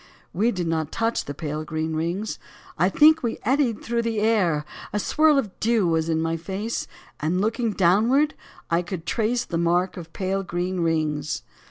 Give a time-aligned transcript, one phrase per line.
[0.29, 2.39] 65 We did not touch the pale, green rings,
[2.75, 6.87] I think we eddied through the air; A swirl of dew was in my face,
[7.19, 8.33] And, looking downward,
[8.71, 11.43] I could trace The mark of pale, green rings.